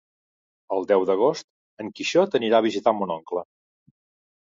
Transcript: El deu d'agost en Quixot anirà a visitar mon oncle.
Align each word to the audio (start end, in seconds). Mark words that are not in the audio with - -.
El 0.75 0.87
deu 0.91 1.05
d'agost 1.09 1.47
en 1.85 1.93
Quixot 2.01 2.41
anirà 2.43 2.61
a 2.65 2.69
visitar 2.71 2.97
mon 3.03 3.19
oncle. 3.21 3.49